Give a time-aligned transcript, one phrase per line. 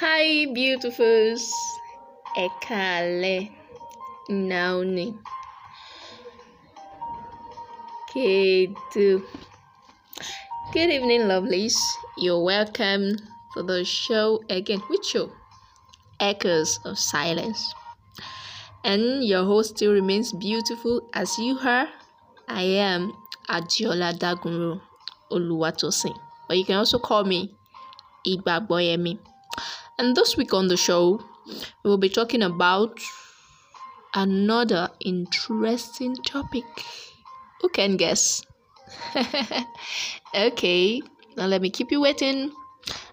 [0.00, 1.44] Hi, beautifuls.
[2.44, 3.40] Ẹ káalẹ́.
[4.50, 4.74] Now.
[10.72, 11.78] Good evening, lovelies.
[12.22, 13.04] You're welcome
[13.54, 14.80] to the show again.
[14.90, 15.26] Which show?
[16.20, 17.60] Echoes of Silence.
[18.84, 21.88] And your host still remains beautiful as you are.
[22.46, 23.00] I am
[23.48, 24.80] Adiola Dagunro
[25.32, 26.16] Oluwatosin.
[26.46, 27.40] But you can also call me
[28.24, 29.18] Igbagboyemi.
[29.98, 31.20] And this week on the show,
[31.82, 33.00] we will be talking about
[34.14, 36.64] another interesting topic.
[37.60, 38.42] Who can guess?
[40.34, 41.02] okay,
[41.36, 42.52] now let me keep you waiting.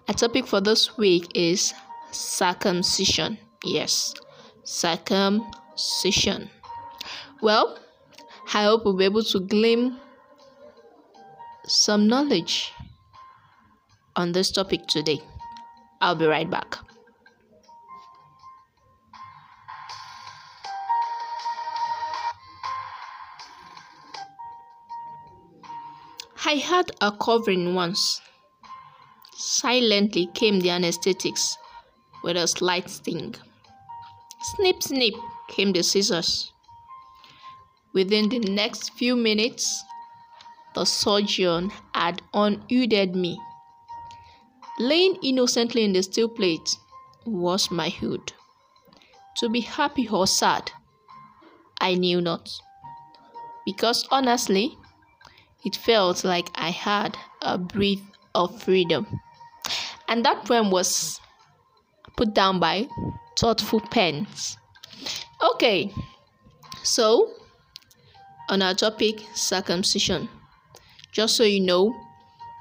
[0.08, 1.74] A topic for this week is
[2.12, 3.38] circumcision.
[3.64, 4.14] Yes,
[4.64, 6.50] circumcision.
[7.42, 7.78] Well,
[8.54, 9.98] I hope we'll be able to glean
[11.66, 12.72] some knowledge
[14.14, 15.20] on this topic today.
[16.06, 16.78] I'll be right back.
[26.44, 28.20] I had a covering once.
[29.34, 31.58] Silently came the anesthetics
[32.22, 33.34] with a slight sting.
[34.54, 35.14] Snip, snip
[35.48, 36.52] came the scissors.
[37.94, 39.82] Within the next few minutes,
[40.76, 43.40] the surgeon had unhooded me.
[44.78, 46.76] Laying innocently in the steel plate
[47.24, 48.32] was my hood.
[49.38, 50.70] To be happy or sad,
[51.80, 52.50] I knew not.
[53.64, 54.76] Because honestly,
[55.64, 58.02] it felt like I had a breath
[58.34, 59.06] of freedom.
[60.08, 61.20] And that poem was
[62.16, 62.86] put down by
[63.38, 64.56] thoughtful pens.
[65.54, 65.92] Okay,
[66.82, 67.32] so
[68.48, 70.28] on our topic circumcision,
[71.12, 71.94] just so you know,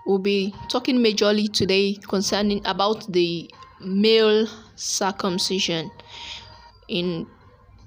[0.06, 3.50] we'll be talking majorly today concerning about the
[3.81, 5.92] male circumcision.
[6.88, 7.28] In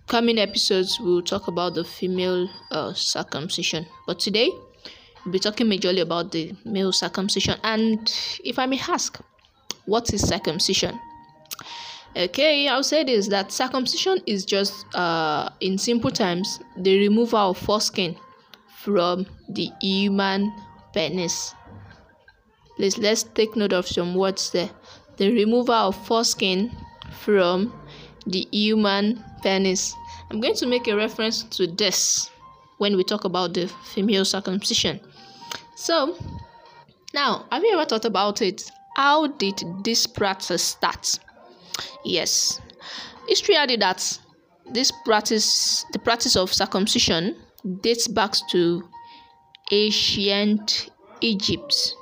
[0.08, 3.86] coming episodes, we'll talk about the female uh, circumcision.
[4.06, 4.50] But today,
[5.24, 7.56] we'll be talking majorly about the male circumcision.
[7.62, 8.12] And
[8.44, 9.20] if I may ask,
[9.86, 10.98] what is circumcision?
[12.16, 17.58] Okay, I'll say this that circumcision is just, uh, in simple terms, the removal of
[17.58, 18.16] foreskin
[18.82, 20.52] from the human
[20.94, 21.54] penis.
[22.78, 24.70] Please let's take note of some words there.
[25.16, 26.70] The removal of foreskin
[27.10, 27.74] from
[28.24, 29.92] the human penis.
[30.30, 32.30] I'm going to make a reference to this
[32.78, 35.00] when we talk about the female circumcision.
[35.74, 36.16] So,
[37.12, 38.70] now, have you ever thought about it?
[38.94, 41.18] How did this practice start?
[42.04, 42.60] Yes,
[43.26, 44.20] history added that
[44.70, 47.34] this practice, the practice of circumcision,
[47.80, 48.88] dates back to
[49.72, 50.90] ancient
[51.20, 51.96] Egypt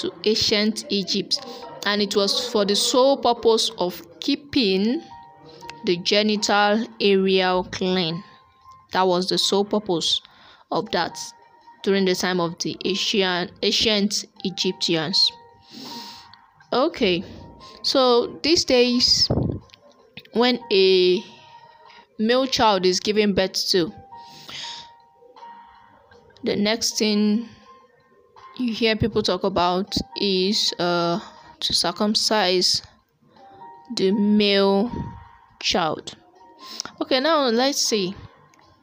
[0.00, 1.40] to ancient Egypt,
[1.86, 5.02] and it was for the sole purpose of keeping
[5.84, 8.22] the genital area clean.
[8.92, 10.20] That was the sole purpose
[10.70, 11.18] of that
[11.82, 15.30] during the time of the ancient, ancient Egyptians.
[16.72, 17.24] Okay,
[17.82, 19.28] so these days,
[20.32, 21.22] when a
[22.18, 23.92] male child is giving birth to,
[26.44, 27.48] the next thing
[28.58, 31.20] you hear people talk about is uh,
[31.60, 32.82] to circumcise
[33.96, 34.90] the male
[35.60, 36.16] child.
[37.00, 38.14] Okay, now let's see.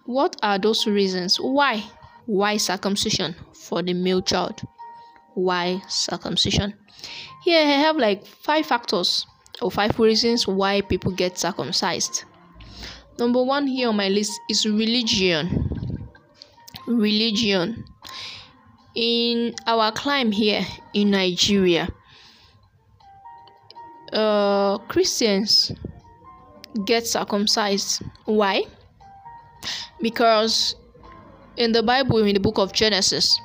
[0.05, 1.37] What are those reasons?
[1.37, 1.83] Why?
[2.25, 4.61] Why circumcision for the male child?
[5.33, 6.73] Why circumcision?
[7.43, 9.27] Here i have like five factors
[9.61, 12.23] or five reasons why people get circumcised.
[13.19, 16.09] Number one here on my list is religion.
[16.87, 17.85] Religion
[18.95, 21.89] in our climb here in Nigeria,
[24.13, 25.71] uh, Christians
[26.85, 28.01] get circumcised.
[28.23, 28.63] Why?
[30.01, 30.75] Because
[31.57, 33.39] in the Bible, in the book of Genesis,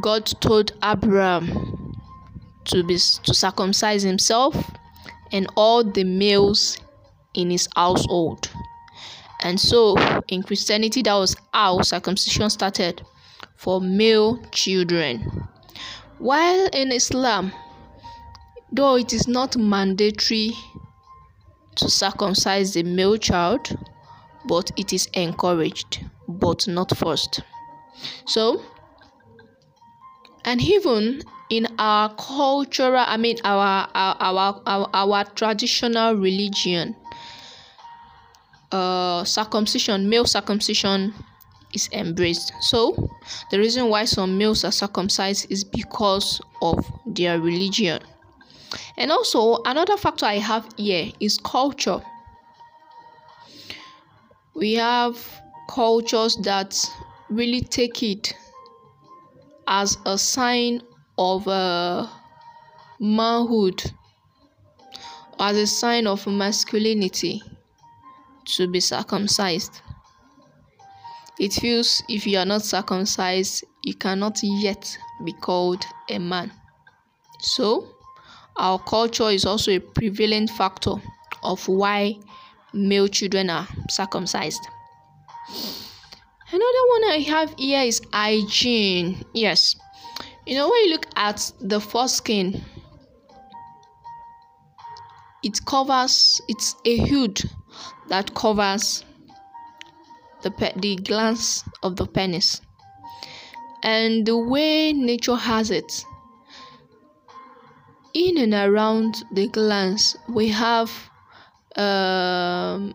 [0.00, 1.94] God told Abraham
[2.66, 4.70] to be to circumcise himself
[5.32, 6.78] and all the males
[7.34, 8.50] in his household.
[9.42, 9.96] And so
[10.28, 13.02] in Christianity, that was how circumcision started
[13.60, 15.46] for male children.
[16.18, 17.52] While in Islam,
[18.72, 20.52] though it is not mandatory
[21.76, 23.76] to circumcise the male child,
[24.46, 27.42] but it is encouraged, but not forced.
[28.26, 28.62] So,
[30.46, 31.20] and even
[31.50, 36.96] in our cultural, I mean, our our our, our, our traditional religion,
[38.72, 41.12] uh, circumcision, male circumcision
[41.74, 42.52] is embraced.
[42.60, 43.08] So,
[43.50, 48.00] the reason why some males are circumcised is because of their religion.
[48.96, 52.00] And also, another factor I have here is culture.
[54.54, 55.16] We have
[55.70, 56.78] cultures that
[57.28, 58.34] really take it
[59.66, 60.82] as a sign
[61.16, 62.06] of uh,
[62.98, 63.82] manhood,
[65.38, 67.42] as a sign of masculinity
[68.44, 69.80] to be circumcised.
[71.40, 76.52] It feels if you are not circumcised, you cannot yet be called a man.
[77.40, 77.88] So,
[78.58, 80.96] our culture is also a prevalent factor
[81.42, 82.18] of why
[82.74, 84.60] male children are circumcised.
[86.52, 89.24] Another one I have here is hygiene.
[89.32, 89.76] Yes,
[90.46, 92.62] you know, when you look at the foreskin,
[95.42, 97.40] it covers, it's a hood
[98.08, 99.06] that covers
[100.42, 102.60] the, pe- the glans of the penis.
[103.82, 106.04] And the way nature has it,
[108.12, 110.90] in and around the glans, we have
[111.76, 112.94] um,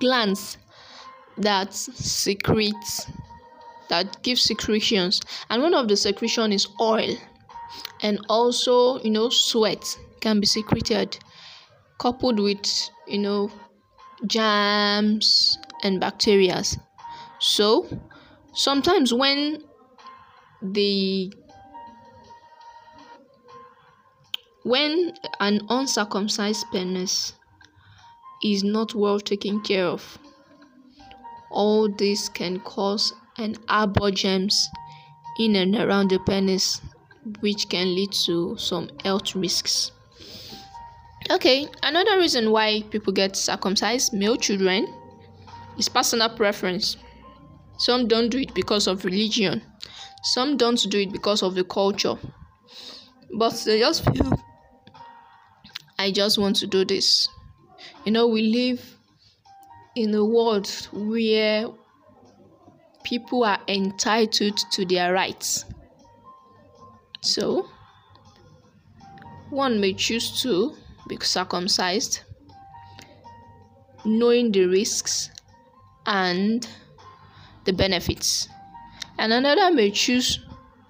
[0.00, 0.58] glands
[1.36, 3.08] that secrete
[3.88, 5.20] that give secretions.
[5.50, 7.16] And one of the secretion is oil.
[8.02, 11.18] And also you know sweat can be secreted
[11.98, 13.50] coupled with you know
[14.26, 16.62] germs and bacteria.
[17.40, 17.86] So
[18.52, 19.62] sometimes when
[20.62, 21.32] the
[24.62, 27.34] when an uncircumcised penis
[28.42, 30.18] is not well taken care of
[31.50, 34.68] all this can cause an arbor germs
[35.38, 36.80] in and around the penis
[37.40, 39.92] which can lead to some health risks
[41.30, 44.86] okay another reason why people get circumcised male children
[45.78, 46.96] is personal preference.
[47.78, 49.62] Some don't do it because of religion.
[50.22, 52.14] Some don't do it because of the culture.
[53.36, 54.32] But they just feel
[55.98, 57.28] i just want to do this.
[58.04, 58.98] You know we live
[59.96, 61.66] in a world where
[63.04, 65.64] people are entitled to their rights.
[67.20, 67.68] So,
[69.50, 70.74] one may choose to
[71.08, 72.20] be circumcised,
[74.04, 75.30] knowing the risks
[76.06, 76.68] and
[77.64, 78.48] the benefits,
[79.18, 80.40] and another may choose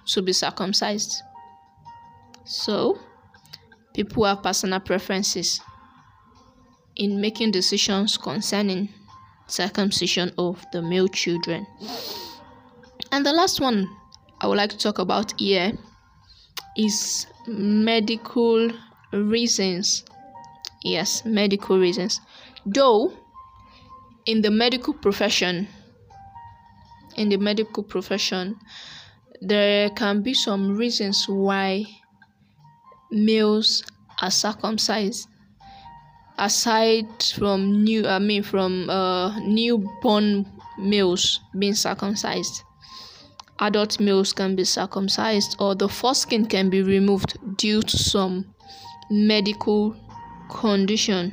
[0.06, 1.22] to be circumcised.
[2.44, 2.98] So,
[3.94, 5.60] people have personal preferences
[6.96, 8.88] in making decisions concerning
[9.46, 11.66] circumcision of the male children.
[13.12, 13.88] And the last one
[14.40, 15.72] I would like to talk about here
[16.76, 18.70] is medical
[19.14, 20.04] reasons.
[20.82, 22.20] Yes, medical reasons.
[22.66, 23.12] Though
[24.26, 25.68] in the medical profession,
[27.16, 28.58] in the medical profession,
[29.40, 31.84] there can be some reasons why
[33.10, 33.84] males
[34.20, 35.28] are circumcised
[36.38, 37.06] aside
[37.36, 40.44] from new i mean from uh, newborn
[40.78, 42.62] males being circumcised
[43.60, 48.53] adult males can be circumcised or the foreskin can be removed due to some
[49.10, 49.96] medical
[50.50, 51.32] condition.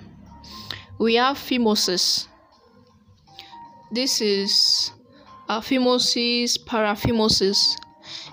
[0.99, 2.27] We have phimosis.
[3.91, 4.91] This is
[5.49, 7.75] phimosis paraphimosis.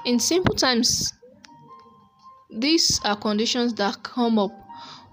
[0.05, 1.13] In simple times
[2.51, 4.53] these are conditions that come up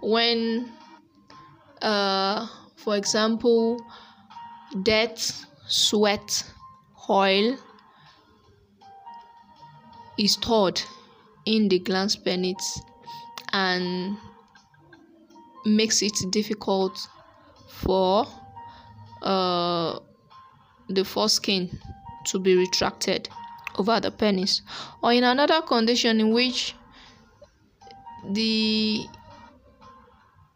[0.01, 0.71] when
[1.81, 2.47] uh,
[2.85, 3.83] for example,
[4.83, 6.43] death, sweat,
[7.09, 7.57] oil
[10.17, 10.81] is stored
[11.45, 12.81] in the glans penis
[13.55, 14.17] and
[15.65, 17.07] makes it difficult
[17.69, 18.27] for
[19.21, 19.97] uh,
[20.89, 21.69] the foreskin
[22.25, 23.29] to be retracted
[23.77, 24.61] over the penis.
[25.01, 26.75] Or in another condition in which
[28.29, 29.05] the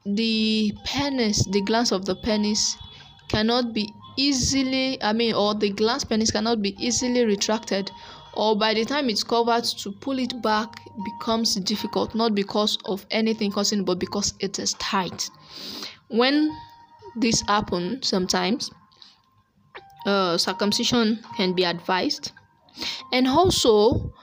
[0.06, 2.76] the penis, the glans of the penis
[3.30, 3.88] cannot be
[4.18, 7.92] easily, I mean, or the glans penis cannot be easily retracted,
[8.34, 13.06] or by the time it's covered, to pull it back becomes difficult, not because of
[13.12, 15.30] anything causing, but because it is tight.
[16.10, 16.56] When
[17.16, 18.72] this happens, sometimes
[20.06, 22.32] uh, circumcision can be advised,
[23.12, 24.14] and also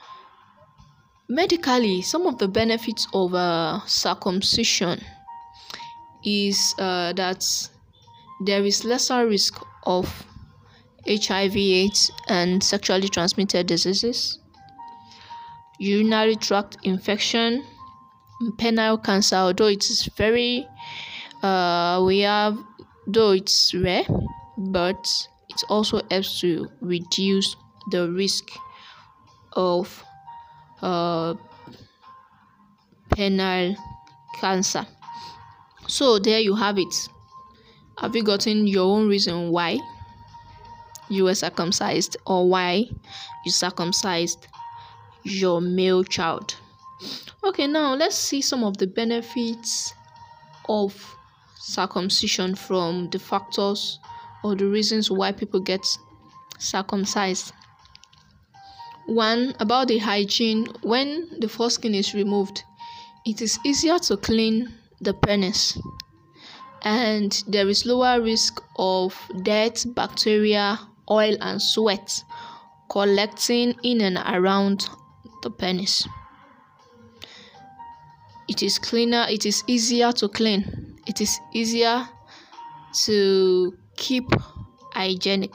[1.29, 5.01] medically, some of the benefits of uh, circumcision
[6.23, 7.45] is uh, that
[8.45, 10.25] there is lesser risk of
[11.07, 14.39] HIV, AIDS, and sexually transmitted diseases,
[15.79, 17.63] urinary tract infection,
[18.57, 19.35] penile cancer.
[19.35, 20.67] Although it is very,
[21.43, 22.57] uh, we have,
[23.07, 24.03] though it's rare,
[24.57, 25.07] but
[25.49, 27.55] it also helps to reduce
[27.91, 28.49] the risk
[29.53, 30.03] of
[30.81, 31.35] uh,
[33.09, 33.75] penile
[34.39, 34.85] cancer.
[35.87, 37.09] So there you have it.
[37.99, 39.79] Have you gotten your own reason why
[41.09, 42.89] you were circumcised or why
[43.45, 44.47] you circumcised
[45.23, 46.55] your male child?
[47.43, 49.93] Okay, now let's see some of the benefits
[50.67, 51.15] of
[51.55, 53.99] circumcision from the factors
[54.43, 55.85] or the reasons why people get
[56.59, 57.53] circumcised.
[59.05, 60.65] One, about the hygiene.
[60.81, 62.63] When the foreskin is removed,
[63.25, 65.77] it is easier to clean the penis
[66.87, 72.23] and there is lower risk of dirt, bacteria, oil, and sweat
[72.89, 74.87] collecting in and around
[75.43, 76.07] the penis.
[78.47, 82.07] It is cleaner, it is easier to clean, it is easier
[83.05, 84.25] to keep
[84.93, 85.53] hygienic.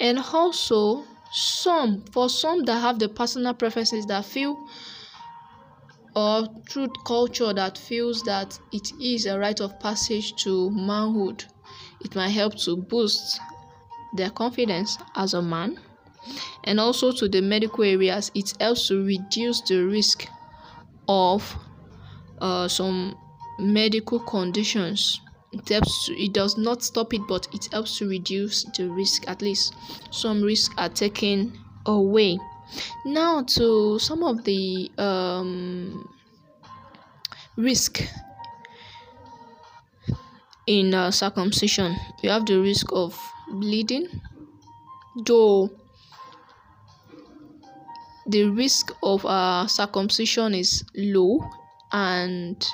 [0.00, 4.56] And also, some for some that have the personal preferences that feel
[6.14, 11.44] or through culture that feels that it is a rite of passage to manhood.
[12.00, 13.40] It might help to boost
[14.12, 15.78] their confidence as a man.
[16.64, 20.26] And also to the medical areas, it helps to reduce the risk
[21.08, 21.56] of
[22.40, 23.16] uh, some
[23.58, 25.20] medical conditions.
[25.52, 29.26] It helps to, it does not stop it, but it helps to reduce the risk.
[29.28, 29.74] At least
[30.10, 32.38] some risks are taken away.
[33.06, 36.06] Now to some of the um,
[37.56, 38.02] risk
[40.66, 41.96] in uh, circumcision.
[42.22, 43.18] You have the risk of
[43.50, 44.08] bleeding,
[45.26, 45.70] though
[48.26, 51.40] the risk of uh, circumcision is low
[51.92, 52.66] and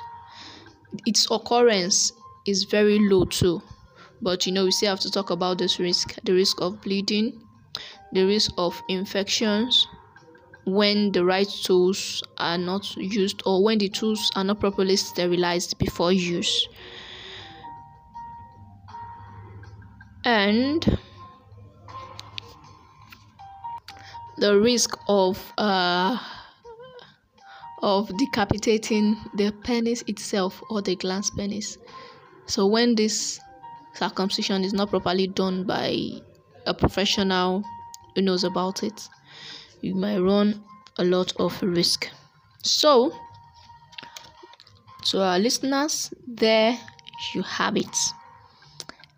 [1.05, 2.11] its occurrence
[2.45, 3.61] is very low too.
[4.21, 7.41] But you know, we still have to talk about this risk the risk of bleeding,
[8.13, 9.87] the risk of infections
[10.65, 15.77] when the right tools are not used or when the tools are not properly sterilized
[15.79, 16.67] before use.
[20.25, 20.97] And
[24.37, 26.17] the risk of uh,
[27.81, 31.77] of decapitating the penis itself or the glans penis.
[32.47, 33.39] So when this
[33.93, 35.95] circumcision is not properly done by
[36.65, 37.63] a professional
[38.15, 39.07] who knows about it,
[39.81, 40.63] you might run
[40.97, 42.09] a lot of risk.
[42.63, 43.13] So,
[45.05, 46.77] to our listeners, there
[47.33, 47.95] you have it.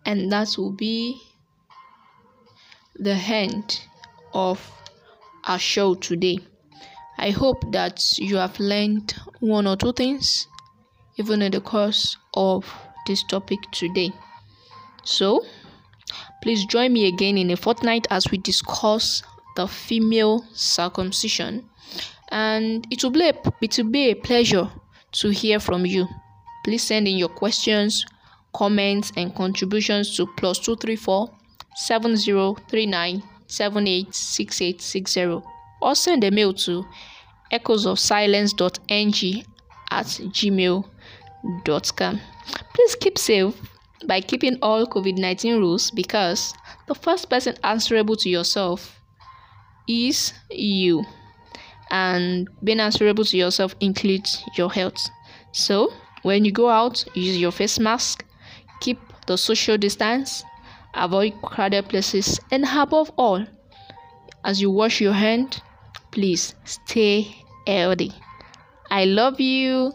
[0.08, 1.20] And that will be
[2.96, 3.80] the end
[4.32, 4.58] of
[5.44, 6.38] our show today.
[7.18, 10.48] I hope that you have learned one or two things
[11.18, 12.64] even in the course of
[13.06, 14.12] this topic today.
[15.04, 15.44] So,
[16.40, 19.22] Please join me again in a fortnight as we discuss
[19.56, 21.68] the female circumcision.
[22.30, 24.70] And it will be a, it will be a pleasure
[25.12, 26.06] to hear from you.
[26.64, 28.06] Please send in your questions,
[28.58, 31.30] comments, and contributions to plus two three four
[31.76, 35.44] seven zero three nine seven eight six eight six zero
[35.80, 36.84] or send a mail to
[37.52, 39.44] echoesofsilence.ng
[39.90, 42.20] at gmail.com.
[42.74, 43.54] Please keep safe
[44.06, 46.52] by keeping all COVID 19 rules because
[46.88, 49.00] the first person answerable to yourself
[49.88, 51.04] is you.
[51.90, 55.08] And being answerable to yourself includes your health.
[55.52, 58.24] So, when you go out, use your face mask,
[59.28, 60.42] the social distance,
[60.94, 63.46] avoid crowded places, and above all,
[64.44, 65.62] as you wash your hand,
[66.10, 68.12] please stay healthy.
[68.90, 69.92] I love you.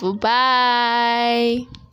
[0.00, 1.83] Bye bye.